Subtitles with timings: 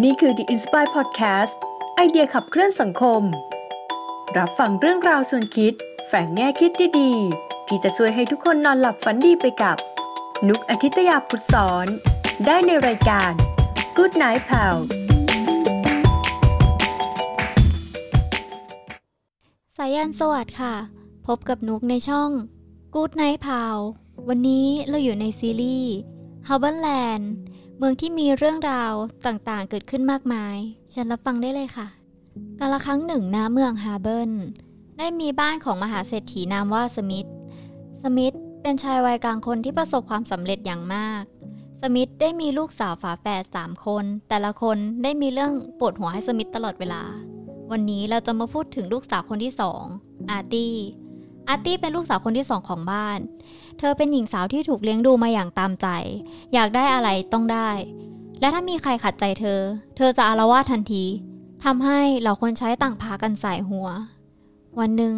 [0.00, 1.54] นี่คือ The Inspire Podcast
[1.96, 3.22] ไอเดียขับเคลื่อนสังคม
[4.36, 5.74] รับฟังเรื่องราวส่วนคิด
[6.08, 9.76] แฝงแง่คิดดีๆ ที่จะช่วยให้ทุกคนนอนหลับฝันดีไปกับ
[10.48, 11.86] นุกอาทิตยาพุทธสอน
[12.46, 13.32] ได้ในรายการ
[13.96, 14.76] Good Night Pal
[19.76, 20.74] สายันสวัสดิ์ค่ะ
[21.26, 22.30] พบกับนุกในช่อง
[22.94, 23.78] Good Night Pal
[24.28, 25.92] วันนี้เราอยู่ในซีรีส์
[26.48, 27.24] h a r b o r Land
[27.82, 28.92] มืองที่มีเรื่องราว
[29.26, 30.56] ต่างๆ เกิดขึ้นมากมาย
[30.94, 31.86] ฉันรับฟังได้เลยค่ะ
[32.60, 34.32] กาลครั้งหนึ่งณเมืองฮาร์เบิร์น
[34.98, 37.26] ได้มีบ้านของมหาเศรษฐีนามว่าสมิธ
[38.02, 41.22] สมิธเป็นชายวัยกลางคนที่ประสบความสำเร็จอย่างมาก
[41.80, 47.02] สมิธได้มีลูกสาวฝาแฝดสามคน แต่ละคนได้มีเรื่องปวดหัวให้สมิธตลอดเวลา
[47.70, 49.82] วันนี้เราจะมาพูดถึงลูกสาวคนที่สอง
[50.30, 50.74] อาร์ตี้
[51.48, 53.18] อาร์ตี้เป็นลูกสาวคนที่สองของบ้าน
[53.78, 55.86] เธอเป็นหญิงสาวที่ถูกเลี้ยงดูมาอย่างตามใจ
[56.54, 57.70] อยากได้อะไรต้องได้
[58.40, 59.60] และถ้ามีใครขัดใจเธอ
[59.96, 61.04] เธอจะอาละวาดทันที
[61.64, 63.88] ทำให้เหล่าคนใช้ต่างพากันส่ายหัว
[64.78, 65.14] วันหนึ่ง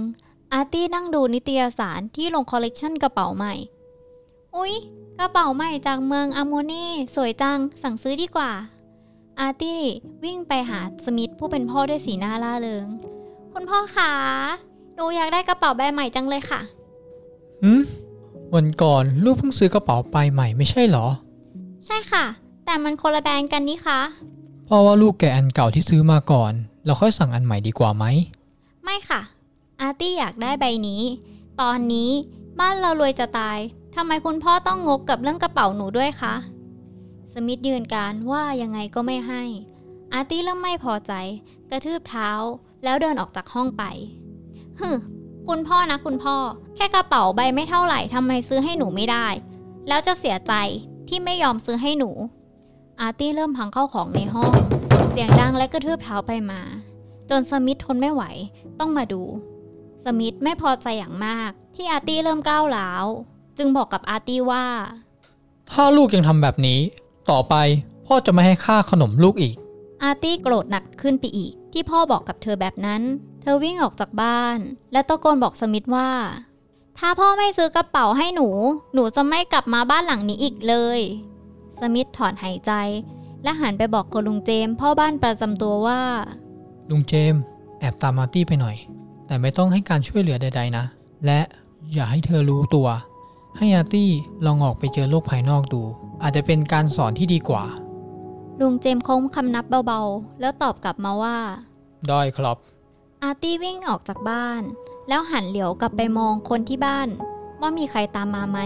[0.53, 3.55] อาร์ตี้นั่งดูนิตยสารที่ลงคอลเลกชันกระเป๋าใหม่
[4.57, 4.75] อุ๊ย
[5.19, 8.51] กระเป๋าใหม่จากเมืองอโมเน่สวยจัง สั่งซื้อดีกว่า
[9.41, 9.81] อาร์ตี้
[10.25, 12.87] วิ่งไปหาสมิธผู้เป็นพ่อด้วยสีหน้าร่าเริง
[13.53, 14.13] คุณพ่อคะ
[14.95, 16.61] หนูอยากได้กระเป๋าใบใหม่จังเลยค่ะ
[17.63, 17.81] หืม
[18.55, 21.07] วันก่อนลูกเพิ่งซื้อกระเป๋าใบใหม่ไม่ใช่เหรอ
[21.87, 22.25] ใช่ค่ะ
[22.65, 24.01] แต่มันคนละแบรนด์กันนี่คะ
[24.67, 26.53] เพราะว่าลูกแกะอันเก่าที่ซื้อมาก่อน
[26.85, 28.05] เราค่อยสั่งอันใหม่ดีกว่าไหม
[28.85, 29.21] ไม่ค่ะ
[29.81, 31.03] อาร์ตี้อยากได้ใบนี้
[31.61, 32.11] ตอนนี้
[32.61, 33.59] บ้านเรารวยจะตาย
[33.95, 36.35] ทำไมคุณพ่อต้องงกกับเรื่องกระเป๋าหนูด้วยคะ
[37.33, 39.43] สมิธยืนการว่ายังไงก็ไม่ให้
[40.13, 41.13] อาร์ตี้เริ่มไม่พอใจ
[41.71, 42.31] กระทืบเท้า
[42.85, 43.85] แล้วเดินออกจากห้องไป
[44.81, 44.97] ฮึม
[45.49, 46.37] คุณพ่อนะคุณพ่อ
[46.77, 49.27] แค่กระเป๋าใบไม่เท่าไหร่ทำไมซื้อให้หนูไม่ได้
[49.89, 50.53] แล้วจะเสียใจ
[51.09, 52.11] ที่ไม่ยอมซื้อให้หนู
[53.01, 54.55] อาร์ตี้เริ่มพังข้าวของในห้อง
[55.11, 56.61] เสียงดังและกระทืบเท้าไปมา
[57.31, 58.23] จนสมิธทนไม่ไหว
[58.81, 59.23] ต้องมาดู
[60.05, 63.07] สมิธไม่พอใจอย่างมาก ที่อาร์ตี้เริ่มก้าวร้าว
[63.59, 64.67] จึงบอกกับอาร์ตี้ว่า
[65.71, 66.79] ถ้าลูกยังทำแบบนี้
[67.31, 67.55] ต่อไป
[68.07, 69.55] พ่อจะไม่ให้ค่าขนมลูกอีก
[70.03, 73.03] อาร์ตี้โกรธหนักขึ้นไปอีก ที่พ่อบอกกับเธอแบบนั้น
[73.45, 74.59] เธอวิ่งออกจากบ้าน
[74.93, 76.11] และตะโกนบอกสมิธว่า
[76.99, 78.49] ถ้าพ่อไม่ซื้อกระเป๋าให้หนู
[78.95, 81.01] หนูจะไม่กลับมาบ้านหลังนี้อีกเลย
[81.81, 82.73] สมิธถอนหายใจ
[83.43, 86.01] และหันไปบอกกับลุงเจมส์พ่อบ้านประจำตัวว่า
[86.91, 87.43] ลุงเจมส์
[87.81, 88.77] แอบตามอาร์ตี้ไปหน่อย
[89.27, 90.85] แต่ไม่ต้องให้การช่วยเหลือใด ๆ นะ
[91.27, 91.41] และ
[91.93, 92.89] อย่าให้เธอรู้ตัว
[93.59, 94.11] ให้อาร์ตี้
[94.47, 95.83] ลองออกไปเจอโลกภายนอกดู
[96.23, 97.65] อาจจะเป็นการสอนที่ดีกว่า
[98.61, 101.37] ลุงเจมส์โค้งคำนับเบาๆ แล้วตอบกลับมาว่า
[102.09, 102.59] ได้ครับ
[103.25, 104.63] อาร์ตี้วิ่งออกจากบ้าน
[105.09, 107.09] แล้วหันเหลียวกลับไปมองคนที่บ้าน
[107.61, 108.59] ว่ามีใครตามมาไหม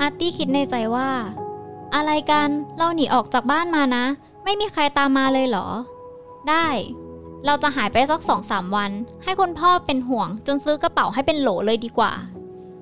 [0.00, 1.10] อาร์ตี้คิดในใจว่า
[1.94, 4.04] อะไรกันเราหนีออกจากบ้านมานะ
[4.44, 5.66] ไม่มีใครตามมาเลยเหรอ
[6.48, 6.66] ได้
[7.46, 8.90] เราจะหายไปสักสองสามวัน
[9.24, 12.12] ให้คุณพ่อเป็นห่วง จนซื้อกระเป๋าให้เป็นโหลเลยดีกว่า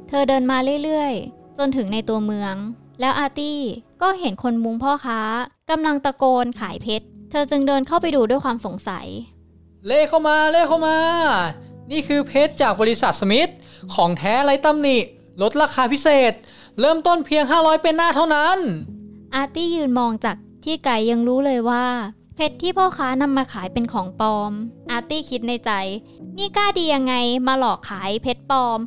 [0.09, 2.55] เธอเดินมาเรื่อยๆ จนถึงในตัวเมือง
[3.01, 3.61] แล้วอาร์ตี้
[4.03, 5.21] ก็เห็นคนมุงพ่อค้า
[5.71, 9.07] กำลังตะโกนขายเพชร เธอจึงเดินเข้าไปดูด้วยความสงสัย
[9.87, 10.97] เล่เข้ามาเล่เข้ามา
[11.91, 13.51] นี่คือเพชรจากบริษัทสมิธ
[13.95, 14.99] ของแท้ไรตำหนิ
[15.43, 16.33] ลดราคาพิเศษ
[16.81, 18.59] เริ่มต้นเพียง 500 เป็นหน้าเท่านั้น
[19.35, 21.87] อาร์ตี้ยืนมองจากที่ไกลยังรู้เลยว่า
[22.37, 24.53] เพชรที่พ่อค้านำมาขายเป็นของปลอม
[24.91, 25.71] อาร์ตี้คิดในใจ
[26.37, 27.15] นี่กล้าดียังไง
[27.47, 28.79] มาหลอกขายเพชรปลอม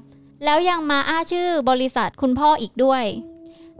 [0.43, 3.03] แล้วยังมาอ้าชื่อบริษัทคุณพ่ออีกด้วย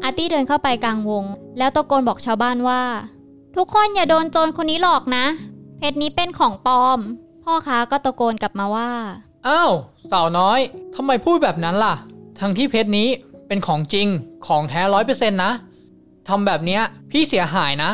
[0.04, 1.26] อาร์ตี้เดินเข้าไปกลางวง
[1.58, 2.84] แล้วตะโกนบอกชาวบ้านว่า
[3.56, 5.26] ทุกคนอย่าโดนโจรคนนี้หลอกนะ
[5.78, 7.00] เพชรนี้เป็นของปลอม
[7.44, 8.92] พ่อค้าก็ตะโกนกลับมาว่า
[9.48, 9.72] อ้าว
[10.12, 10.60] สาวน้อย
[10.96, 11.96] ทำไมพูดแบบนั้นล่ะ
[12.40, 13.08] ทั้งที่เพชรนี้
[13.48, 14.08] เป็นของจริง
[14.48, 15.52] ของแท้ร้อยเปอร์เซ็นต์นะ
[16.28, 17.92] ทำแบบเนี้ยพี่เสียหายนะ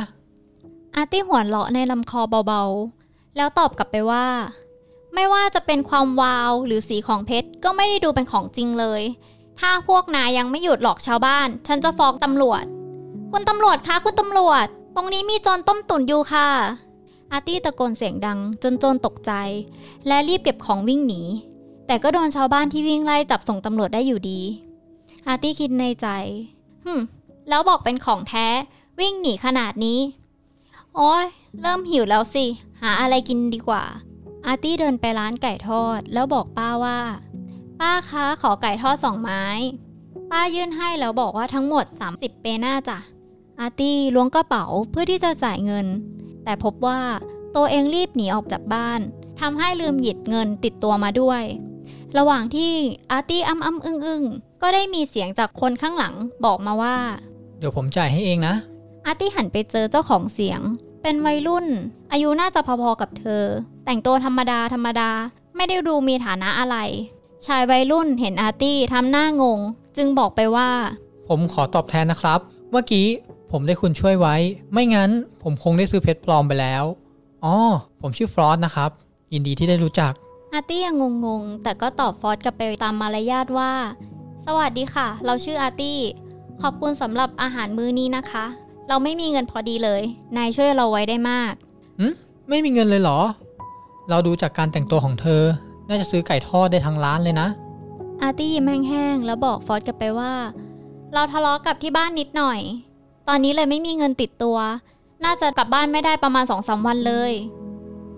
[0.96, 4.26] อาร์ตี้หัวเราะในลำคอเบาๆ แล้วตอบกลับไปว่า
[5.14, 9.02] ไม่ว่าจะเป็นความวาวหรือสีของเพชรก็ไม่ได้ดูเป็นของจริงเลย
[9.60, 12.64] ถ้าพวกนายยังไม่หยุดหลอกชาวบ้าน ฉันจะฟ้องตำรวจ
[13.32, 14.66] คุณตำรวจคะคุณตำรวจ
[14.96, 16.50] ตรงนี้มีโจรต้มตุ๋นอยู่ค่ะ
[17.34, 19.32] อาร์ตี้ตะโกนเสียงดังจนโจรตกใจ
[20.08, 21.22] และรีบเก็บของวิ่งหนี
[21.88, 24.40] แต่ก็โดนชาวบ้านที่วิ่งไล่จับส่งตำรวจได้อยู่ดี
[25.28, 26.08] อาร์ตี้คิดในใจ
[26.84, 27.02] หึม
[27.50, 28.48] แล้วบอกเป็นของแท้
[29.00, 30.00] วิ่งหนีขนาดนี้
[30.96, 31.26] โอ้ย
[31.62, 32.46] เริ่มหิวแล้วสิ
[32.82, 33.84] หาอะไรกินดีกว่า
[34.46, 37.00] อาร์ตี้เดินไปร้านไก่ทอด แล้วบอกป้าว่า
[37.80, 39.44] ป้าคะขอไก่ทอดสองไม้
[40.32, 42.98] ป้ายื่นให้แล้วบอกว่าทั้งหมด 30 เปน่าจ้ะ
[43.60, 45.88] อาร์ตี้ล้วงกระเป๋าเพื่อที่จะจ่ายเงิน
[46.44, 47.02] แต่พบว่า
[47.56, 49.00] ตัวเองรีบหนีออกจากบ้าน
[49.42, 51.44] ทำให้ลืมหยิบเงินติดตัวมาด้วย
[52.18, 52.74] ระหว่างที่
[53.12, 54.24] อาร์ตี้อ้ำอ้ำอึ้งอึ้ง
[54.62, 56.14] ก็ได้มีเสียงจากคนข้างหลัง
[56.46, 56.98] บอกมาว่า
[57.60, 58.56] เดี๋ยวผมจ่ายให้เองนะ
[59.06, 60.62] อาร์ตี้หันไปเจอเจ้าของเสียง
[61.02, 61.68] เป็นวัยรุ่น
[62.12, 63.44] อายุน่าจะพอๆกับเธอ
[63.86, 65.10] แต่งตัวธรรมดาธรรมดา
[65.56, 66.78] ไม่ได้ดูมีฐานะอะไร
[67.48, 69.60] ชายวัยรุ่นเห็นอาร์ตี้ทำหน้างง
[69.98, 70.70] จึงบอกไปว่า
[71.28, 72.40] ผมขอตอบแทนนะครับ
[72.72, 73.06] เมื่อกี้
[73.54, 74.36] ผมได้คุณช่วยไว้
[74.74, 75.10] ไม่งั้น
[75.44, 76.84] ผมคงได้ซื้อเพชรปลอมไปแล้ว
[77.46, 77.56] อ๋อ
[78.02, 78.90] ผมชื่อฟรอสนะครับ
[79.34, 80.14] ยินดีที่ได้รู้จัก
[80.54, 83.72] อาร์ตี้ยังงงๆ แต่ก็ตอบฟอสกลับไปตามมารยาทว่า
[84.46, 86.00] สวัสดีค่ะ เราชื่ออาร์ตี้
[86.62, 88.46] ขอบคุณสำหรับอาหารมื้อนี้นะคะ
[88.90, 90.02] เราไม่มีเงินพอดีเลย
[90.38, 91.54] นายช่วยเราไว้ได้มาก
[92.50, 93.20] ไม่มีเงินเลยเหรอ
[94.10, 95.44] เราดูจากการแต่งตัวของเธอ
[95.88, 97.48] น่าจะซื้อไก่ทอดได้ทั้งร้านเลยนะ
[98.22, 100.34] อาร์ตี้ยิ้มแห้งๆ แล้วบอกฟอสกลับไปว่า
[101.14, 102.60] เราทะเลาะกับที่บ้านนิดหน่อย
[103.28, 104.58] ตอนนี้เลยไม่มีเงินติดตัว
[105.24, 107.32] น่าจะกลับบ้านไม่ได้ประมาณสองสามวันเลย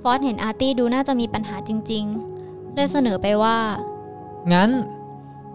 [0.02, 2.06] ฟอสเห็นอาร์ตี้ดูน่าจะมีปัญหาจริง
[2.40, 3.58] ๆ เลยเสนอไปว่า
[4.52, 4.70] งั้น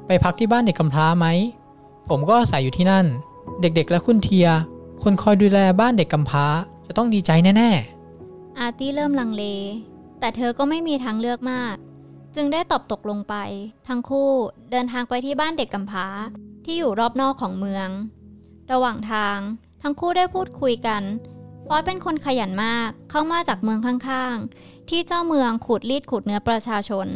[0.07, 1.27] ไปพักที่บ้านเด็กกำพร้าไหม
[2.09, 3.07] ผมก็อาศัยอยู่ที่นั่น
[3.61, 4.49] เด็กๆและคุณเทีย
[5.03, 6.45] คนคอยดูแลบ้านเด็กกำพร้า
[6.87, 7.71] จะต้องดีใจแน่
[8.59, 9.45] อาร์ตี้เริ่มลังเล
[10.21, 11.75] แต่เธอก็ไม่มีทางเลือกมาก
[12.37, 13.35] จึงได้ตอบตกลงไป
[13.89, 14.31] ทั้งคู่
[14.71, 16.07] เดินทางไปที่บ้านเด็กกำพร้า
[16.65, 17.89] ที่อยู่รอบนอกของเมือง
[18.73, 19.39] ระหว่างทาง
[19.83, 21.03] ทั้งคู่ได้พูดคุยกัน
[21.67, 27.07] ฟอสเป็นคนขยันมาก เข้ามาจากเมืองข้างๆ ที่เจ้าเมืองขูดรีดขูดเนื้อประชาชน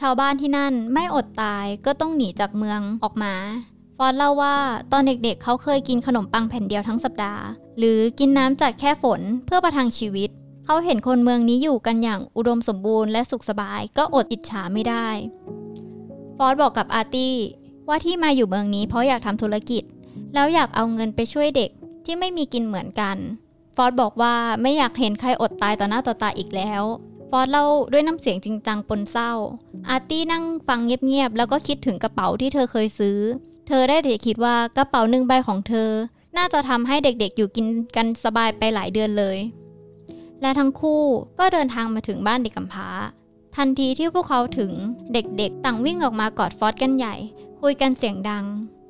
[0.00, 3.34] ชาวบ้านที่นั่นไม่อดตายก็ต้องหนีจากเมืองออกมา
[3.98, 4.56] ฟอสเล่าว่า
[4.92, 7.42] ตอนเด็กๆเขาเคยกินขนมปังแผ่นเดียวทั้งสัปดาห์
[7.78, 10.30] หรือกินน้ำจากแค่ฝนเพื่อประทังชีวิต
[10.64, 15.08] เขาเห็นคนเมืองนี้อยู่กันอย่างอุดมสมบูรณ์และสุขสบายก็อดอิจฉาไม่ได้
[16.36, 17.36] ฟอสบอกกับอาร์ตี้
[17.88, 19.82] ว่าที่มาอยู่เมืองนี้เพราะอยากทำธุรกิจ
[20.34, 21.70] แล้วอยากเอาเงินไปช่วยเด็ก
[22.04, 23.16] ที่ไม่มีกินเหมือนกัน
[23.76, 26.82] ฟอสบอกว่าไม่อยากเห็นใครอดตายต่อหน้าต่อตาอีกแล้ว
[27.30, 29.32] ฟอสเล่าด้วยน้ำเสียงจริงจังปนเศร้า
[29.88, 33.18] อาร์ตี้นั่งฟังเงียบๆแล้วก็คิดถึงกระเป๋าที่เธอเคยซื้อ
[33.68, 35.90] เธอได้แต่คิดว่ากระเป๋าหนึ่งใบของเธอ
[36.36, 37.66] น่าจะทำให้เด็กๆอยู่กิน
[37.96, 39.38] กันสบายไปหลายเดือนเลย
[40.40, 41.02] และทั้งคู่
[41.38, 42.88] ก็เดินทางมาถึงบ้านเด็กกำพร้า
[43.56, 44.72] ทันทีที่พวกเขาถึง
[45.12, 47.14] เด็กๆ ต่างวิ่งออกมากอดฟอสกันใหญ่
[47.60, 48.44] คุยกันเสียงดัง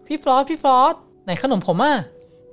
[0.06, 0.94] พี่ฟอสพี่ฟอส
[1.24, 1.94] ไหนขนมผมอะ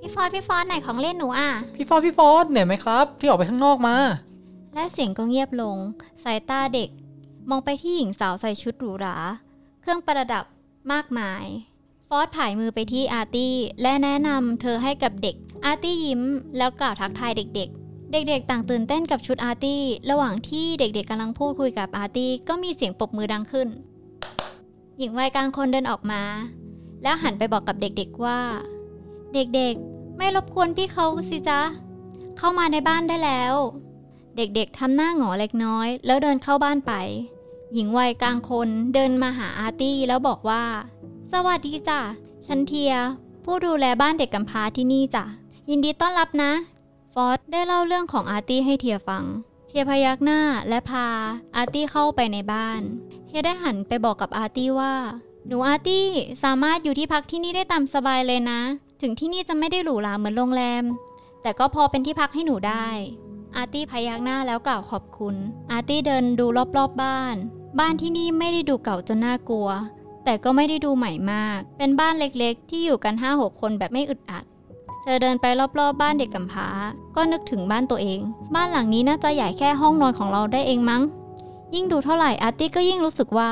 [0.00, 3.96] พี่ฟอสพี่ฟอสไหนของเล่นหนูอะพี่ฟลอสพี่ฟลอสเหนื่อยไหมครับ ที่ออกไปข้างนอกมา
[4.74, 5.76] และเสียงก็เงียบลง
[6.24, 6.88] สายตาเด็ก
[7.50, 9.16] มองไปที่หญิงสาวใส่ชุดหรูหรา
[9.80, 10.44] เครื่องประดับ
[10.92, 11.44] มากมาย
[12.08, 16.22] ฟอสผายมือไปที่อาร์ตี้และแนะนำเธอให้กับเด็ก อาร์ตี้ยิ้ม
[16.56, 23.68] แล้วกล่าวทักทายเด็ก ๆเด็กๆ ต่างตื่นเต้นกับชุดอาร์ตี้ ระหว่างที่เด็กๆกำลังพูดคุยกับอาร์ตี้ ก็มีเสียงปรบมือดังขึ้น
[24.98, 26.22] หญิงวัยกลางคนเดินออกมา
[27.02, 28.40] แล้วหันไปบอกกับเด็กๆว่า
[29.34, 31.60] เด็กๆ ไม่รบกวนพี่เขาสิจ๊ะ
[32.38, 33.54] เข้ามาในบ้านได้แล้ว
[34.36, 36.92] เด็กๆทำหน้าหงอยเล็กน้อย แล้วเดินเข้าบ้านไป
[37.72, 40.64] หญิงวัยกลางคนเดินมาหาอาร์ตี้แล้วบอกว่า
[41.32, 42.00] สวัสดีจ้ะ
[42.46, 42.94] ฉันเทีย
[43.44, 45.24] ผู้ดูแลบ้านเด็กกำพร้าที่นี่จ้ะ
[45.70, 46.52] ยินดีต้อนรับนะ
[47.14, 49.24] ฟอสได้เล่าเรื่องของอาร์ตี้ให้เทียฟัง
[49.68, 51.08] เทียพยักหน้าและพา
[51.56, 52.80] อาร์ตี้เข้าไปในบ้าน
[53.26, 54.94] เทียได้หันไปบอกกับอาร์ตี้ว่า
[55.46, 56.06] หนูอาร์ตี้
[56.44, 58.60] สามารถอยู่ที่พักที่นี่ได้ตามสบายเลยนะ
[59.00, 60.84] ถึงที่นี่จะไม่ได้หรูหราเหมือนโรงแรม
[61.42, 62.86] แต่ก็พอเป็นที่พักให้หนูได้
[63.56, 65.36] อาร์ตี้พยักหน้าแล้วกล่าวขอบคุณ
[65.70, 67.36] อาร์ตี้เดินดูรอบๆบบ้าน
[67.78, 69.68] บ้านที่นี่ไม่ได้ดูเก่าจนน่ากลัว
[70.24, 74.44] แต่ก็ไม่ได้ดูใหม่มาก เป็นบ้านเล็กๆ ที่อยู่กัน5 6คนแบบไม่อึดอัด
[75.02, 76.68] เธอเดินไปรอบๆบบ้านเด็กกำพร้า
[77.16, 78.20] ก็นึกถึงบ้านตัวเอง
[78.54, 81.02] บ้านหลังนี้น่าจะใหญ่แค่ห้องนอนของเราได้เองมั้ง
[81.74, 83.50] ยิ่งดูเท่าไหร่อาร์ตี้ก็ยิ่งรู้สึกว่า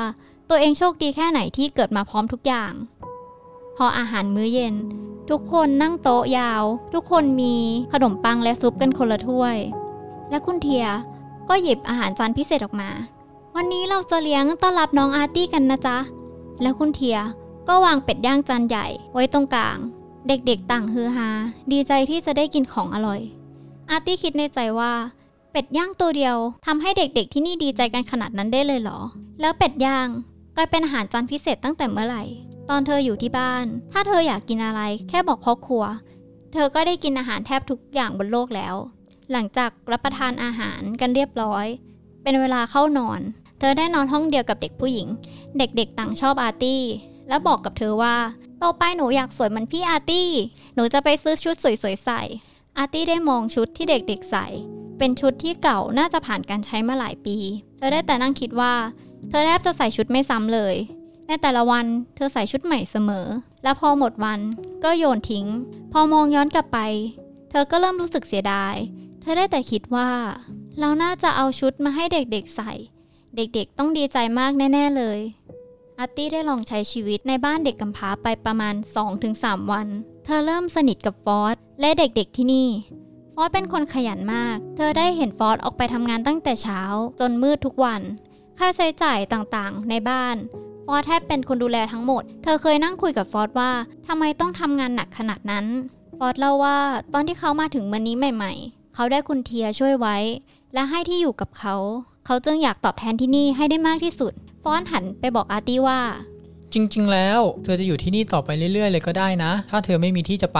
[0.53, 2.73] ตัวเองโชคดีแค่ไหนที่เกิดมาพร้อมทุกอย่าง
[3.77, 4.75] พออาหารมื้อเย็น
[5.29, 7.55] ทุกคนนั่งโต๊ะยาว ทุกคนมี
[7.91, 9.57] ขนมปังและซุปกันคนละถ้วย
[10.29, 10.85] และคุณเทีย
[11.49, 12.89] ก็หยิบอาหารจานพิเศษออกมา
[13.55, 15.97] วันนี้เราจะเลี้ยงต้อนรับน้องอาร์ตี้กันนะจ๊ะ
[16.61, 17.17] แล้วคุณเทีย
[17.67, 19.77] ก็วางเป็ดย่างจานใหญ่ไว้ตรงกลาง
[20.27, 21.29] เด็กๆต่างฮือฮา
[21.71, 23.21] ดีใจที่จะได้กินของอร่อย
[23.89, 24.93] อาร์ตี้คิดในใจว่า
[25.51, 28.99] เป็ดย่างตัวเดียวทำให้เด็กๆที่นี่ดีใจกันขนาดนั้นได้เลยเหรอ
[29.41, 30.09] แล้วเป็ดย่าง
[30.55, 32.23] กลายเป็นอาหารจานพิเศษตั้งแต่เมื่อไหร่
[32.69, 35.83] ตอนเธออยู่ที่บ้าน ถ้าเธออยากกินอะไร แค่บอกพ่อครัว
[36.53, 38.75] เธอก็ได้กินอาหารแทบทุกอย่างบนโลกแล้ว
[39.31, 41.65] หลังจากรับประทานอาหารกันเรียบร้อย
[42.23, 43.21] เป็นเวลาเข้านอน
[43.59, 45.07] เธอได้นอนห้องเดียวกับเด็กผู้หญิง
[45.57, 46.83] เด็กๆต่างชอบอาร์ตี้
[47.29, 48.15] และบอกกับเธอว่า
[48.61, 50.29] ต่อไปหนูอยากสวยเหมือนพี่อาร์ตี้
[50.75, 52.21] หนูจะไปซื้อชุดสวยๆใส่
[52.77, 54.47] อาร์ตี้ได้มองชุดที่เด็กๆใส่
[54.97, 57.37] เป็นชุดที่เก่าน่าจะผ่านการใช้มาหลายปี
[57.77, 58.73] เธอได้แต่นั่งคิดว่า
[59.29, 60.75] เธอแทบจะใส่ชุดไม่ซ้ำเลย
[61.27, 61.85] ในแต่ละวัน
[62.15, 63.27] เธอใส่ชุดใหม่เสมอ
[63.63, 64.39] และพอหมดวัน
[64.83, 65.45] ก็โยนทิ้ง
[65.91, 66.79] พอมองย้อนกลับไป
[67.49, 68.75] เธอก็เริ่มรู้สึกเสียดาย
[69.21, 70.09] เธอได้แต่คิดว่า
[70.79, 72.71] เราน่าจะเอาชุดมาให้เด็กๆใส่
[73.35, 75.19] เด็กๆต้องดีใจมากแน่ ๆเลย
[75.99, 78.75] อาร์ตี้ได้ลองใช้ชีวิตในบ้านเด็กกำพร้าไปประมาณ
[79.23, 79.87] 2-3 วัน
[80.25, 82.69] เธอเริ่มสนิทกับฟอสและเด็กๆที่นี่
[83.35, 86.81] ฟอสเป็นคนขยันมาก เธอได้เห็นฟอสออกไปทำงานตั้งแต่เช้า
[87.19, 88.01] จนมืดทุกวัน
[88.63, 90.35] ค่าใช้จ่ายต่างๆ ในบ้าน
[90.85, 93.71] ฟอสแทบเป็นคนดูแลทั้งหมด เธอเคยนั่งคุยกับฟอสว่า
[94.07, 95.65] ทำไมต้องทำงานหนักขนาดนั้น
[96.17, 96.77] ฟอสเล่าว่า
[97.13, 100.17] ตอนที่เขามาถึงเมืองนี้ใหม่ ๆ เขาได้คุณเทียช่วยไว้
[100.73, 101.75] และให้ที่อยู่กับเขา
[102.25, 105.99] เขาจึงอยากตอบแทนที่นี่ให้ได้มากที่สุด ฟอสหันไปบอกอาร์ตี้ว่า
[106.73, 110.59] จริง ๆ แล้ว เธอจะอยู่ที่นี่ต่อไปเรื่อย ๆ เลยก็ได้นะ ถ้าเธอไม่มีที่จะไป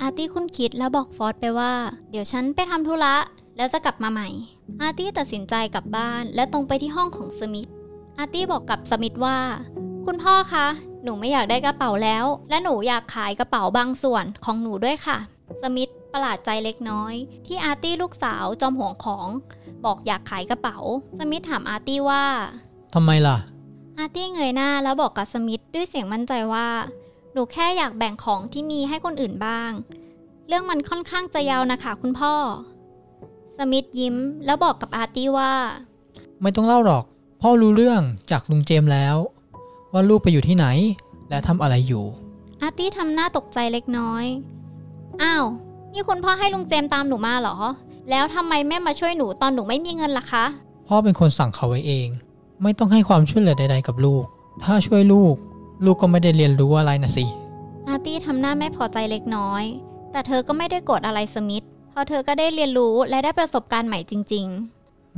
[0.00, 1.72] อาร์ตี้ครุ่นคิดแล้วบอกฟอสไปว่า
[2.10, 3.14] เดี๋ยวฉันไปทำธุระ
[3.56, 4.28] แล้วจะกลับมาใหม่
[4.80, 7.68] อาร์ตี้ตัดสินใจกลับบ้านและตรงไปที่ห้องของสมิธ
[8.18, 9.38] อาร์ตี้บอกกับสมิธว่า
[10.06, 10.66] คุณพ่อคะ
[11.04, 15.18] หนูไม่อยากได้กระเป๋าแล้ว และหนูอยากขายกระเป๋าบางส่วนของหนูด้วยค่ะ
[15.62, 17.14] สมิธประหลาดใจเล็กน้อย
[17.46, 19.28] ที่อาร์ตี้ลูกสาวจอมหวงของ
[19.84, 20.78] บอกอยากขายกระเป๋า
[21.18, 22.24] สมิธถามอาร์ตี้ว่า
[22.94, 23.36] ทำไมล่ะ
[23.98, 26.68] อาร์ตี้เงยหน้าแล้วบอกกับสมิธด้วยเสียงมั่นใจว่า
[27.32, 29.70] หนูแค่อยากแบ่งของที่มีให้คนอื่นบ้าง
[30.48, 32.34] เรื่องมันค่อนข้างจะยาวนะคะคุณพ่อ
[33.58, 35.52] สมิธยิ้มแล้วบอกกับอาร์ตี้ว่า
[36.42, 37.04] ไม่ต้องเล่าหรอก
[37.40, 39.16] พ่อรู้เรื่องจากลุงเจมส์แล้ว
[39.92, 40.66] ว่าลูกไปอยู่ที่ไหน
[41.30, 42.04] และทำอะไรอยู่
[42.62, 44.24] อาร์ตี้ทำหน้าตกใจเล็กน้อย
[45.22, 45.44] อ้าว
[45.92, 47.56] นี่คุณพ่อให้ลุงเจมส์ตามหนูมาเหรอ
[48.10, 50.44] แล้วทำไมแม่มาช่วยหนูตอนหนูไม่มีเงินล่ะคะ
[50.88, 52.08] พ่อเป็นคนสั่งเขาไว้เอง
[52.62, 54.24] ไม่ต้องให้ความช่วยเหลือใด ๆ กับลูก
[54.64, 55.34] ถ้าช่วยลูก
[55.84, 57.24] ลูกก็ไม่ได้เรียนรู้อะไรนะสิ
[57.88, 59.62] อาร์ตี้ทำหน้าไม่พอใจเล็กน้อย
[60.12, 64.46] แต่เธอก็ไม่ได้โกรธอะไรสมิธเพราะเธอก็ได้เรียนรู้และได้ประสบการณ์ใหม่จริง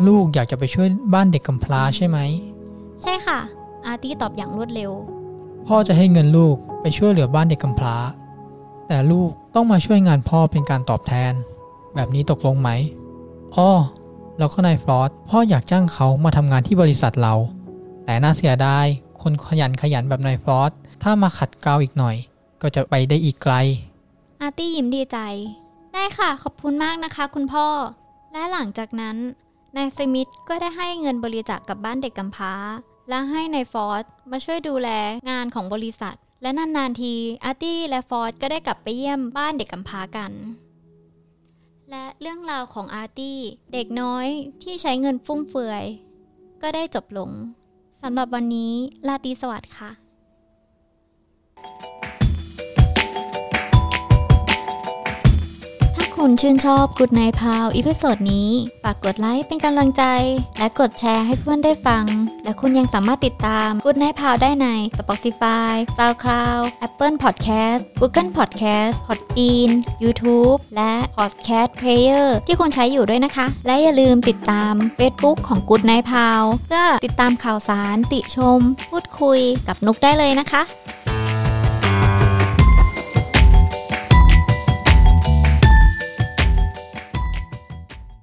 [0.07, 3.39] ลูกอยากจะไปช่วยบ้านเด็กกำพร้าใช่ไหมๆใช่ค่ะ
[3.87, 4.93] อาร์ตี้ตอบอย่างรวดเร็ว
[5.67, 7.97] พ่อจะให้เงินลูกไปช่วยเหลือบ้านเด็กกำพร้า
[8.89, 11.33] แต่ลูกต้องมาช่วยงานพ่อเป็นการตอบแทน
[11.95, 12.71] แบบนี้ตกลงไหม
[13.57, 13.71] อ้อ
[14.39, 17.35] แล้วก็นายฟรอสพ่ออยากจ้างเขามาทำงานที่บริษัทเรา
[18.05, 18.87] แต่น่าเสียดาย
[19.23, 20.71] คนขยันขยันแบบนายฟรอส
[21.03, 22.17] ถ้ามาขัดเกลาอีกหน่อย
[22.63, 23.55] ก็จะไปได้อีกไกล
[24.41, 25.19] อาร์ตี้ยิ้มดีใจ
[25.99, 27.67] ได้ค่ะขอบคุณมากนะคะ คุณพ่อ
[28.33, 29.17] และหลังจากนั้น
[29.77, 32.53] นายสมิธก็ได้ให้เงินบริจาคกกับบ้านเด็กกำพร้า
[33.09, 34.89] และให้นายฟอร์ดมาช่วยดูแล
[35.31, 37.15] งานของบริษัท และนานๆที
[37.45, 40.33] อาร์ตี้และฟอร์ดก็ได้กลับไปเยี่ยมบ้านเด็กกำพร้ากัน
[41.91, 43.39] และเรื่องราวของอาร์ตี้
[43.73, 44.27] เด็กน้อย
[44.63, 45.85] ที่ใช้เงินฟุ่มเฟือย
[46.63, 47.31] ก็ได้จบลง
[48.03, 48.73] สำหรับวันนี้
[49.07, 49.91] ราตรีสวัสดิ์ค่ะ
[51.61, 51.98] ถ้า
[56.25, 58.49] คุณชื่นชอบ Goodnight, Pal episode นี้
[58.83, 60.05] ฝากกดไลค์เป็นกำลังใจ
[60.59, 62.05] และกดแชร์ให้เพื่อนได้ฟัง
[62.45, 69.71] และคุณยังสามารถติดตาม Good Night p a l ได้ใน Spotify, SoundCloud, Apple Podcast, Google Podcast, Podbean,
[70.03, 78.59] YouTube และ Podcast Player ที่คุณใช้อยู่ด้วยนะคะ และอย่าลืมติดตาม Facebook ของ Good Night p a l เพื่อติดตามข่าวสารติชม
[78.91, 80.63] พูดคุยกับนุกได้เลยนะคะ